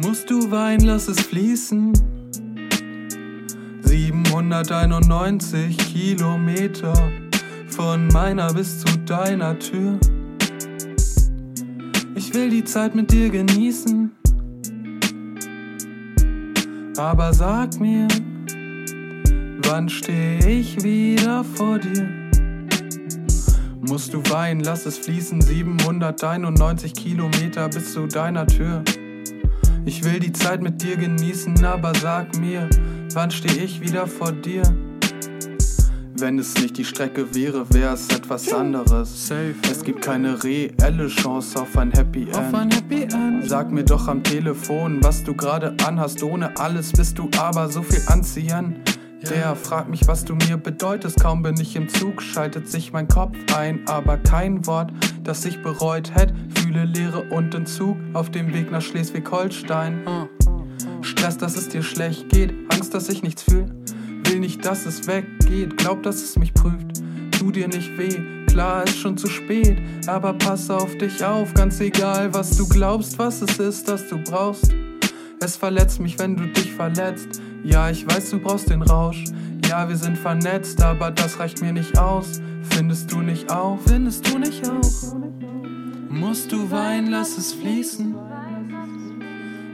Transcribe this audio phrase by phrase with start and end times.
[0.00, 1.92] Musst du weinen, lass es fließen.
[3.82, 6.92] 791 Kilometer
[7.66, 9.98] von meiner bis zu deiner Tür.
[12.14, 14.12] Ich will die Zeit mit dir genießen.
[16.96, 18.06] Aber sag mir,
[19.64, 22.08] wann steh ich wieder vor dir?
[23.80, 28.84] Musst du weinen, lass es fließen, 791 Kilometer bis zu deiner Tür.
[29.88, 32.68] Ich will die Zeit mit dir genießen, aber sag mir,
[33.14, 34.60] wann steh ich wieder vor dir?
[36.14, 39.28] Wenn es nicht die Strecke wäre, wäre es etwas anderes.
[39.28, 39.54] Safe.
[39.62, 42.36] Es gibt keine reelle Chance auf ein Happy End.
[42.36, 43.48] Auf ein Happy End.
[43.48, 46.22] Sag mir doch am Telefon, was du gerade anhast.
[46.22, 48.82] Ohne alles bist du aber so viel anziehen.
[49.22, 51.18] Der fragt mich, was du mir bedeutest.
[51.18, 53.88] Kaum bin ich im Zug, schaltet sich mein Kopf ein.
[53.88, 54.92] Aber kein Wort,
[55.24, 56.34] das ich bereut hätte.
[56.68, 60.04] Fühle Leere und Entzug auf dem Weg nach Schleswig-Holstein.
[61.00, 62.52] Stress, dass es dir schlecht geht.
[62.70, 63.64] Angst, dass ich nichts fühl.
[64.24, 65.78] Will nicht, dass es weggeht.
[65.78, 67.00] Glaub, dass es mich prüft.
[67.30, 68.20] Tu dir nicht weh.
[68.48, 69.78] Klar, ist schon zu spät.
[70.06, 71.54] Aber pass auf dich auf.
[71.54, 74.74] Ganz egal, was du glaubst, was es ist, das du brauchst.
[75.40, 77.40] Es verletzt mich, wenn du dich verletzt.
[77.64, 79.24] Ja, ich weiß, du brauchst den Rausch.
[79.66, 82.42] Ja, wir sind vernetzt, aber das reicht mir nicht aus.
[82.60, 83.78] Findest du nicht auch?
[83.86, 85.27] Findest du nicht auch?
[86.18, 88.16] Musst du weinen, lass es fließen.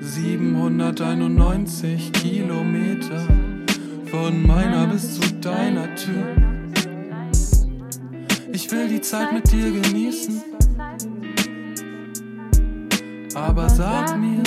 [0.00, 3.26] 791 Kilometer
[4.04, 6.36] von meiner bis zu deiner Tür.
[8.52, 10.40] Ich will die Zeit mit dir genießen.
[13.34, 14.44] Aber sag mir,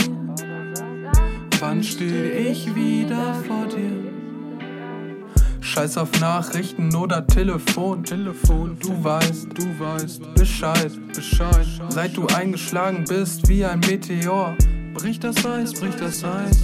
[1.59, 4.20] wann stehe ich wieder vor dir?
[5.71, 8.03] Scheiß auf Nachrichten oder Telefon.
[8.03, 10.91] Telefon, Du weißt, du weißt Bescheid.
[11.15, 11.65] Bescheid.
[11.87, 14.53] Seit du eingeschlagen bist wie ein Meteor,
[14.93, 16.59] Bricht das Eis, bricht das Eis.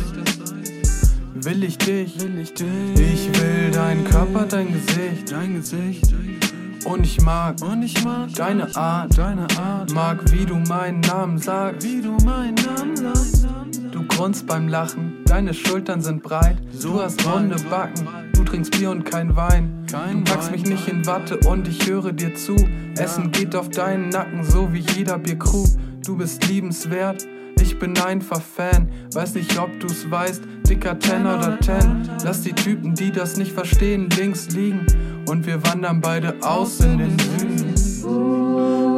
[1.36, 2.20] will ich dich.
[2.20, 2.68] Will ich dich.
[3.00, 5.32] Ich will deinen Körper, dein Gesicht.
[5.32, 6.14] Dein Gesicht.
[6.84, 9.18] Und ich mag Und ich mag deine Art.
[9.18, 9.90] deine Art.
[9.94, 11.88] Mag, wie du meinen Namen sagst.
[11.88, 13.48] Wie du meinen Namen sagst.
[13.94, 16.58] Du grunzt beim Lachen, deine Schultern sind breit.
[16.82, 18.06] Du hast runde Backen,
[18.48, 19.86] trinkst Bier und kein Wein.
[19.92, 20.60] Kein Du packst Wein.
[20.60, 22.56] mich nicht in Watte und ich höre dir zu.
[22.98, 25.68] Essen geht auf deinen Nacken, so wie jeder Bierkrug.
[26.06, 27.28] Du bist liebenswert,
[27.60, 28.90] ich bin einfach Fan.
[29.14, 32.10] Weiß nicht, ob du's weißt, dicker 10 oder 10.
[32.24, 34.86] Lass die Typen, die das nicht verstehen, links liegen.
[35.28, 37.74] Und wir wandern beide aus in den Süden.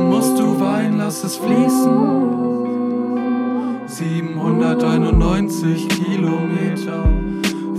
[0.10, 2.28] Musst du weinen, lass es fließen.
[3.88, 7.04] 791 Kilometer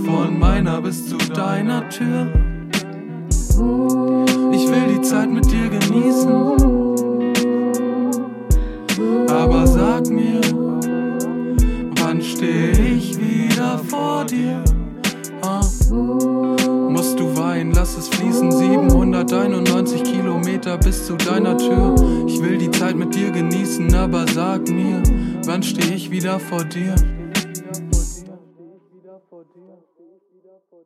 [0.05, 2.27] von meiner bis zu deiner Tür.
[4.51, 6.31] Ich will die Zeit mit dir genießen.
[9.29, 10.41] Aber sag mir,
[11.99, 14.63] wann steh ich wieder vor dir?
[15.41, 15.61] Ah.
[16.89, 18.51] Musst du weinen, lass es fließen.
[18.51, 21.95] 791 Kilometer bis zu deiner Tür.
[22.27, 25.01] Ich will die Zeit mit dir genießen, aber sag mir,
[25.45, 26.95] wann steh ich wieder vor dir?
[30.63, 30.79] ಹೋಗ್ಬೋದು